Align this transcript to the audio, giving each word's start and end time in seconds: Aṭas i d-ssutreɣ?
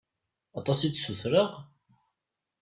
Aṭas 0.59 0.79
i 0.81 0.89
d-ssutreɣ? 0.89 1.51